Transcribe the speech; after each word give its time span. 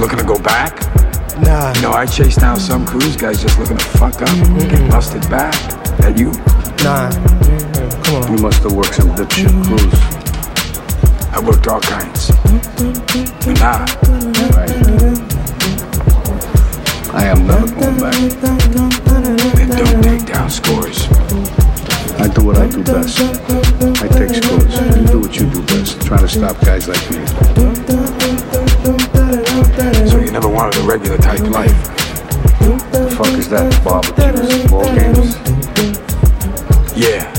looking 0.00 0.18
to 0.18 0.24
go 0.24 0.38
back? 0.38 0.80
Nah. 1.42 1.72
No, 1.82 1.92
I 1.92 2.06
chase 2.06 2.36
down 2.36 2.58
some 2.58 2.86
cruise 2.86 3.16
guys 3.16 3.42
just 3.42 3.58
looking 3.58 3.76
to 3.76 3.84
fuck 3.84 4.20
up, 4.22 4.28
and 4.30 4.70
get 4.70 4.90
busted 4.90 5.22
back. 5.28 5.54
That 5.98 6.16
you? 6.16 6.32
Nah. 6.82 7.10
Come 8.04 8.22
on. 8.22 8.32
You 8.36 8.42
must 8.42 8.62
have 8.62 8.72
worked 8.72 8.94
some 8.94 9.10
dipshit 9.10 9.52
cruise. 9.66 10.00
I 11.32 11.38
worked 11.40 11.68
all 11.68 11.80
kinds. 11.80 12.30
But 13.44 13.60
nah, 13.60 13.84
Right. 14.56 14.70
I 17.12 17.24
am 17.26 17.46
never 17.46 17.66
going 17.66 18.00
back. 18.00 18.14
then 19.54 19.68
don't 19.68 20.02
take 20.02 20.26
down 20.26 20.48
scores. 20.48 21.08
I 22.18 22.28
do 22.28 22.44
what 22.44 22.56
I 22.56 22.68
do 22.68 22.82
best. 22.82 23.20
I 23.20 24.08
take 24.08 24.42
scores. 24.42 24.96
You 24.96 25.06
do 25.06 25.20
what 25.20 25.36
you 25.36 25.50
do 25.50 25.62
best. 25.62 26.00
Trying 26.06 26.20
to 26.20 26.28
stop 26.28 26.58
guys 26.60 26.88
like 26.88 27.10
me. 27.10 27.69
So 30.10 30.18
you 30.18 30.30
never 30.30 30.46
wanted 30.48 30.78
a 30.82 30.86
regular 30.86 31.16
type 31.16 31.40
life. 31.40 31.72
The 32.92 33.10
fuck 33.16 33.28
is 33.28 33.48
that? 33.48 33.72
Barbecues, 33.82 34.70
ball 34.70 34.84
games. 34.94 35.36
Yeah, 36.94 37.32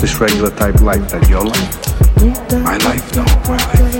This 0.00 0.18
regular 0.18 0.50
type 0.50 0.80
life, 0.80 1.06
that 1.10 1.28
your 1.28 1.44
life? 1.44 1.76
my 2.64 2.78
life, 2.78 3.14
no, 3.14 3.24
my 3.46 3.58
life. 3.82 3.94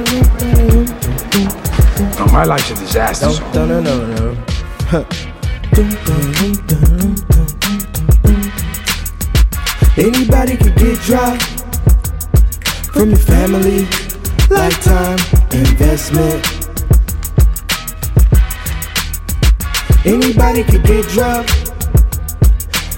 No, 2.18 2.24
my 2.32 2.44
life's 2.44 2.70
a 2.70 2.74
disaster. 2.76 3.28
zone. 3.30 3.52
No, 3.52 3.66
no, 3.66 3.80
no, 3.82 4.06
no. 4.32 4.34
Anybody 9.96 10.56
could 10.56 10.76
get 10.76 10.98
dropped 11.00 11.42
from 12.92 13.10
your 13.10 13.18
family, 13.18 13.84
lifetime 14.50 15.18
investment. 15.52 16.44
Anybody 20.04 20.64
could 20.64 20.84
get 20.84 21.06
dropped 21.08 21.50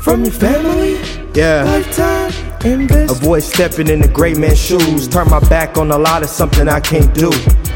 from 0.02 0.24
your 0.24 0.32
family, 0.32 0.98
Yeah. 1.34 1.64
lifetime 1.64 2.32
investment. 2.64 3.10
Avoid 3.10 3.42
stepping 3.42 3.88
in 3.88 4.00
the 4.00 4.08
great 4.08 4.36
man's 4.36 4.58
shoes. 4.58 5.08
Turn 5.08 5.28
my 5.28 5.40
back 5.48 5.76
on 5.76 5.90
a 5.90 5.98
lot 5.98 6.22
of 6.22 6.28
something 6.30 6.68
I 6.68 6.80
can't 6.80 7.12
do. 7.14 7.30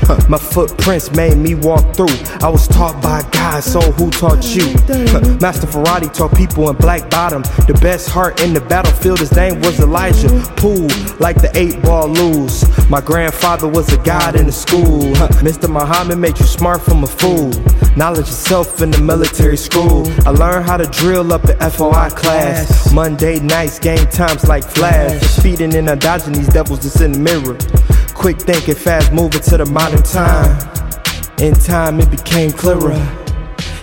Huh, 0.06 0.18
My 0.28 0.38
footprints 0.38 1.10
made 1.12 1.36
me 1.36 1.54
walk 1.54 1.94
through. 1.96 2.14
I 2.42 2.48
was 2.48 2.68
taught 2.68 3.00
by 3.02 3.22
God, 3.30 3.62
so 3.62 3.80
who 3.80 4.10
taught 4.10 4.44
you? 4.54 4.74
Huh, 5.08 5.36
Master 5.40 5.66
Ferrari 5.66 6.08
taught 6.08 6.34
people 6.36 6.68
in 6.70 6.76
black 6.76 7.08
bottom. 7.10 7.42
The 7.66 7.78
best 7.80 8.08
heart 8.10 8.40
in 8.42 8.52
the 8.52 8.60
battlefield, 8.60 9.20
his 9.20 9.32
name 9.32 9.60
was 9.60 9.80
Elijah. 9.80 10.28
Poole, 10.56 10.88
like 11.20 11.40
the 11.40 11.50
eight 11.54 11.80
ball 11.82 12.08
lose. 12.08 12.64
My 12.90 13.00
grandfather 13.00 13.68
was 13.68 13.92
a 13.92 13.98
god 13.98 14.36
in 14.36 14.46
the 14.46 14.52
school. 14.52 15.14
Huh, 15.16 15.28
Mr. 15.42 15.68
Muhammad 15.70 16.18
made 16.18 16.38
you 16.38 16.46
smart 16.46 16.82
from 16.82 17.02
a 17.04 17.06
fool. 17.06 17.50
Knowledge 17.96 18.26
yourself 18.26 18.82
in 18.82 18.90
the 18.90 19.00
military 19.00 19.56
school. 19.56 20.06
I 20.26 20.30
learned 20.30 20.66
how 20.66 20.76
to 20.76 20.86
drill 20.86 21.32
up 21.32 21.42
the 21.42 21.54
FOI 21.70 22.10
class. 22.10 22.92
Monday 22.92 23.40
nights, 23.40 23.78
game 23.78 24.06
times 24.08 24.46
like 24.48 24.64
flash. 24.64 25.22
Feeding 25.42 25.74
and 25.74 26.00
dodging 26.00 26.32
these 26.34 26.48
devils 26.48 26.80
that's 26.80 27.00
in 27.00 27.12
the 27.12 27.18
mirror. 27.18 27.56
Quick 28.14 28.40
thinking, 28.40 28.74
fast 28.74 29.12
moving 29.12 29.42
to 29.42 29.56
the 29.58 29.66
modern 29.66 30.02
time. 30.02 30.58
In 31.38 31.52
time, 31.54 32.00
it 32.00 32.10
became 32.10 32.52
clearer. 32.52 32.92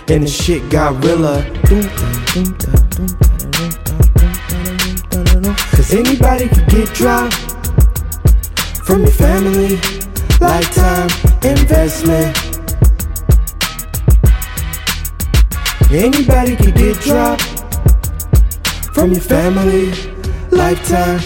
And 0.08 0.24
the 0.24 0.28
shit 0.28 0.68
got 0.70 1.02
realer. 1.04 1.42
Cause 5.70 5.94
anybody 5.94 6.48
could 6.48 6.66
get 6.68 6.92
dropped 6.94 7.34
from 8.84 9.02
your 9.02 9.10
family, 9.10 9.76
lifetime 10.40 11.08
investment. 11.44 12.36
Anybody 15.90 16.56
could 16.56 16.74
get 16.74 16.98
dropped 17.00 17.42
from 18.94 19.12
your 19.12 19.20
family, 19.20 19.92
lifetime. 20.50 21.20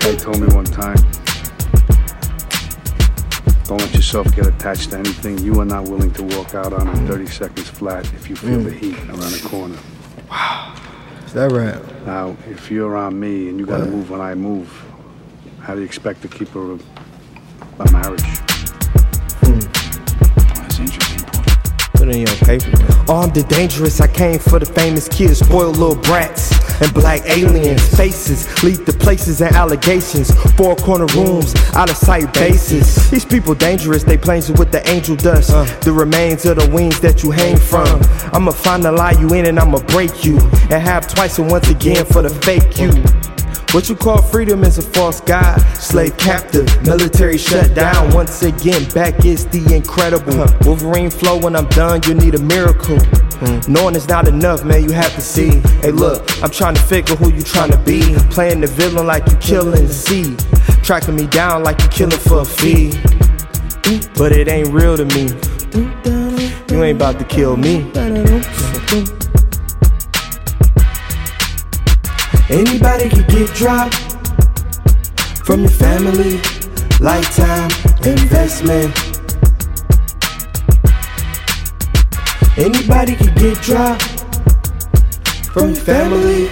They 0.00 0.16
told 0.16 0.40
me 0.40 0.46
one 0.48 0.64
time, 0.64 0.96
don't 3.70 3.82
let 3.82 3.94
yourself 3.94 4.34
get 4.34 4.48
attached 4.48 4.90
to 4.90 4.98
anything 4.98 5.38
you 5.38 5.60
are 5.60 5.64
not 5.64 5.84
willing 5.84 6.12
to 6.12 6.24
walk 6.24 6.56
out 6.56 6.72
on 6.72 6.88
in 6.88 7.06
30 7.06 7.26
seconds 7.26 7.68
flat 7.68 8.04
if 8.14 8.28
you 8.28 8.34
feel 8.34 8.58
the 8.58 8.72
heat 8.72 8.98
around 9.08 9.30
the 9.30 9.48
corner. 9.48 9.78
Wow. 10.28 10.74
Is 11.24 11.34
that 11.34 11.52
right? 11.52 12.04
Now, 12.04 12.36
if 12.48 12.68
you're 12.68 12.96
on 12.96 13.20
me 13.20 13.48
and 13.48 13.60
you 13.60 13.66
gotta 13.66 13.86
move 13.86 14.10
when 14.10 14.20
I 14.20 14.34
move, 14.34 14.68
how 15.60 15.74
do 15.74 15.82
you 15.82 15.86
expect 15.86 16.20
to 16.22 16.28
keep 16.28 16.52
a, 16.56 16.80
a 17.78 17.92
marriage? 17.92 18.24
interesting. 19.42 19.79
In 22.10 22.26
your 22.26 22.36
paper. 22.38 22.76
Armed 23.08 23.36
and 23.36 23.48
dangerous, 23.48 24.00
I 24.00 24.08
came 24.08 24.40
for 24.40 24.58
the 24.58 24.66
famous 24.66 25.08
kids, 25.08 25.38
spoiled 25.38 25.76
little 25.76 25.94
brats. 25.94 26.50
And 26.80 26.92
black 26.92 27.20
aliens, 27.24 27.86
faces, 27.96 28.48
lead 28.64 28.84
the 28.84 28.92
places 28.92 29.40
and 29.40 29.54
allegations. 29.54 30.32
Four 30.56 30.74
corner 30.74 31.06
rooms, 31.14 31.54
out 31.76 31.88
of 31.88 31.96
sight 31.96 32.34
bases. 32.34 33.08
These 33.10 33.24
people 33.24 33.54
dangerous, 33.54 34.02
they 34.02 34.18
planes 34.18 34.50
with 34.50 34.72
the 34.72 34.82
angel 34.88 35.14
dust. 35.14 35.50
The 35.84 35.92
remains 35.92 36.46
of 36.46 36.56
the 36.56 36.68
wings 36.74 36.98
that 36.98 37.22
you 37.22 37.30
hang 37.30 37.56
from. 37.56 37.86
I'ma 38.32 38.50
find 38.50 38.82
the 38.82 38.90
lie 38.90 39.12
you 39.12 39.28
in 39.34 39.46
and 39.46 39.60
I'ma 39.60 39.78
break 39.78 40.24
you. 40.24 40.38
And 40.70 40.82
have 40.82 41.06
twice 41.06 41.38
and 41.38 41.48
once 41.48 41.68
again 41.68 42.04
for 42.06 42.22
the 42.22 42.30
fake 42.30 42.76
you. 42.78 42.90
What 43.72 43.88
you 43.88 43.94
call 43.94 44.20
freedom 44.20 44.64
is 44.64 44.78
a 44.78 44.82
false 44.82 45.20
god. 45.20 45.60
Slave 45.76 46.16
captive, 46.16 46.66
military 46.84 47.38
shut 47.38 47.72
down. 47.72 48.12
Once 48.12 48.42
again, 48.42 48.88
back 48.90 49.24
is 49.24 49.46
the 49.46 49.62
incredible. 49.72 50.44
Wolverine 50.66 51.08
flow 51.08 51.38
when 51.38 51.54
I'm 51.54 51.68
done, 51.68 52.00
you 52.04 52.14
need 52.14 52.34
a 52.34 52.40
miracle. 52.40 52.98
Hmm. 52.98 53.72
Knowing 53.72 53.94
it's 53.94 54.08
not 54.08 54.26
enough, 54.26 54.64
man, 54.64 54.82
you 54.82 54.90
have 54.90 55.14
to 55.14 55.20
see. 55.20 55.60
Hey, 55.82 55.92
look, 55.92 56.28
I'm 56.42 56.50
trying 56.50 56.74
to 56.74 56.82
figure 56.82 57.14
who 57.14 57.32
you 57.32 57.42
trying 57.42 57.70
to 57.70 57.78
be. 57.78 58.00
Playing 58.30 58.60
the 58.60 58.66
villain 58.66 59.06
like 59.06 59.24
you 59.30 59.36
killing 59.36 59.86
Z. 59.86 60.36
Tracking 60.82 61.14
me 61.14 61.28
down 61.28 61.62
like 61.62 61.80
you 61.80 61.88
killing 61.90 62.18
for 62.18 62.40
a 62.40 62.44
fee. 62.44 62.90
But 64.18 64.32
it 64.32 64.48
ain't 64.48 64.70
real 64.70 64.96
to 64.96 65.04
me. 65.04 65.28
You 66.74 66.82
ain't 66.82 66.96
about 66.96 67.20
to 67.20 67.24
kill 67.24 67.56
me. 67.56 67.88
Anybody 72.50 73.08
could 73.08 73.28
get 73.28 73.54
dropped 73.54 73.94
from 75.46 75.60
your 75.60 75.70
family, 75.70 76.38
lifetime 76.98 77.70
investment. 78.04 78.92
Anybody 82.58 83.14
could 83.14 83.36
get 83.36 83.56
dropped 83.62 84.02
from 85.52 85.68
your 85.68 85.76
family, 85.76 86.48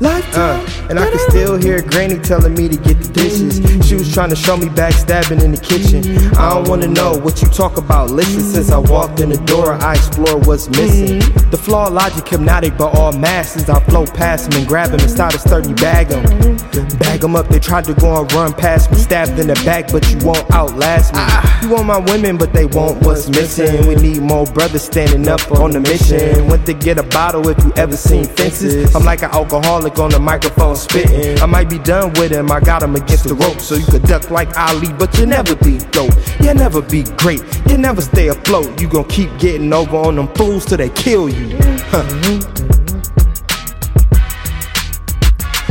lifetime. 0.00 0.66
Uh, 0.66 0.77
and 0.88 0.98
I 0.98 1.08
can 1.10 1.18
still 1.30 1.56
hear 1.56 1.82
Granny 1.82 2.18
telling 2.18 2.54
me 2.54 2.68
to 2.68 2.76
get 2.76 3.00
the 3.02 3.08
dishes. 3.12 3.86
She 3.86 3.94
was 3.94 4.12
trying 4.12 4.30
to 4.30 4.36
show 4.36 4.56
me 4.56 4.66
backstabbing 4.66 5.42
in 5.42 5.52
the 5.52 5.60
kitchen. 5.60 6.02
I 6.36 6.54
don't 6.54 6.68
wanna 6.68 6.88
know 6.88 7.16
what 7.18 7.42
you 7.42 7.48
talk 7.48 7.76
about. 7.76 8.10
Listen, 8.10 8.40
since 8.40 8.70
I 8.70 8.78
walked 8.78 9.20
in 9.20 9.28
the 9.28 9.38
door, 9.44 9.74
I 9.74 9.94
explore 9.94 10.38
what's 10.38 10.68
missing. 10.68 11.20
Mm-hmm. 11.20 11.50
The 11.50 11.58
flawed 11.58 11.92
logic, 11.92 12.28
hypnotic, 12.28 12.76
but 12.78 12.96
all 12.96 13.12
masses. 13.12 13.68
I 13.68 13.80
flow 13.80 14.06
past 14.06 14.50
them 14.50 14.60
and 14.60 14.68
grab 14.68 14.90
them 14.90 15.00
and 15.00 15.10
start 15.10 15.32
to 15.32 15.38
sturdy 15.38 15.74
bag 15.74 16.08
them. 16.08 16.24
Mm-hmm. 16.24 16.98
Bag 16.98 17.20
them 17.20 17.36
up, 17.36 17.48
they 17.48 17.58
tried 17.58 17.84
to 17.84 17.94
go 17.94 18.20
and 18.20 18.32
run 18.32 18.52
past 18.52 18.90
me. 18.90 18.96
Stabbed 18.96 19.38
in 19.38 19.46
the 19.48 19.60
back, 19.64 19.92
but 19.92 20.08
you 20.10 20.18
won't 20.26 20.50
outlast 20.50 21.12
me. 21.12 21.20
Ah. 21.20 21.62
You 21.62 21.70
want 21.70 21.86
my 21.86 21.98
women, 21.98 22.38
but 22.38 22.52
they 22.52 22.64
want 22.64 23.02
what's 23.02 23.28
missing. 23.28 23.86
We 23.86 23.96
need 23.96 24.22
more 24.22 24.46
brothers 24.46 24.84
standing 24.84 25.28
up 25.28 25.50
on 25.52 25.72
the 25.72 25.80
mission. 25.80 26.46
Went 26.46 26.64
to 26.66 26.72
get 26.72 26.98
a 26.98 27.02
bottle 27.02 27.46
if 27.48 27.58
you 27.64 27.72
ever 27.76 27.96
seen 27.96 28.24
fences. 28.24 28.94
I'm 28.94 29.04
like 29.04 29.22
an 29.22 29.30
alcoholic 29.32 29.98
on 29.98 30.10
the 30.10 30.20
microphone 30.20 30.76
spitting. 30.78 31.38
I 31.42 31.46
might 31.46 31.68
be 31.68 31.78
done 31.78 32.12
with 32.14 32.32
him, 32.32 32.50
I 32.50 32.60
got 32.60 32.82
him 32.82 32.94
against 32.94 33.24
the 33.24 33.34
rope. 33.34 33.60
So 33.60 33.74
you 33.74 33.84
could 33.84 34.04
duck 34.04 34.30
like 34.30 34.56
Ali, 34.56 34.92
but 34.92 35.16
you'll 35.18 35.28
never 35.28 35.54
be 35.56 35.78
dope. 35.90 36.14
You'll 36.40 36.54
never 36.54 36.80
be 36.80 37.02
great, 37.18 37.42
you'll 37.66 37.78
never 37.78 38.00
stay 38.00 38.28
afloat. 38.28 38.80
You 38.80 38.88
gon' 38.88 39.04
keep 39.04 39.36
getting 39.38 39.72
over 39.72 39.96
on 39.96 40.16
them 40.16 40.28
fools 40.34 40.64
till 40.64 40.78
they 40.78 40.90
kill 40.90 41.28
you. 41.28 41.56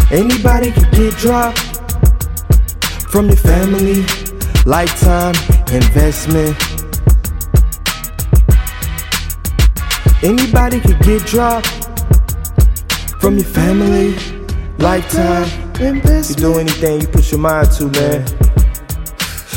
Anybody 0.09 0.71
could 0.71 0.91
get 0.91 1.13
dropped 1.17 1.59
from 3.11 3.27
your 3.27 3.35
family, 3.37 4.05
lifetime 4.65 5.35
investment. 5.73 6.55
Anybody 10.23 10.79
could 10.79 10.99
get 11.01 11.25
dropped 11.25 11.67
from 13.19 13.37
your 13.37 13.47
family, 13.47 14.15
lifetime 14.79 15.47
You 15.79 16.35
do 16.35 16.59
anything 16.59 17.01
you 17.01 17.07
put 17.07 17.31
your 17.31 17.39
mind 17.39 17.71
to, 17.73 17.85
man. 17.87 18.25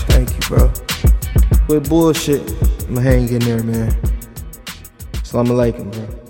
Thank 0.09 0.31
you, 0.31 0.41
bro. 0.49 0.73
With 1.69 1.89
bullshit, 1.89 2.43
I'ma 2.89 3.01
hang 3.01 3.29
in 3.29 3.41
there, 3.41 3.63
man. 3.63 3.91
Salam 5.23 5.49
alaikum, 5.49 5.91
bro. 5.93 6.30